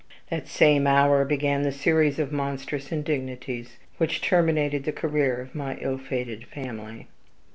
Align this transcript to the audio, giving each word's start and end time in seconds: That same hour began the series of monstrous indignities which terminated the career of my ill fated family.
That 0.31 0.47
same 0.47 0.87
hour 0.87 1.23
began 1.25 1.61
the 1.61 1.71
series 1.71 2.17
of 2.17 2.31
monstrous 2.31 2.91
indignities 2.91 3.77
which 3.99 4.19
terminated 4.19 4.83
the 4.83 4.91
career 4.91 5.39
of 5.39 5.53
my 5.53 5.77
ill 5.79 5.99
fated 5.99 6.45
family. 6.47 7.05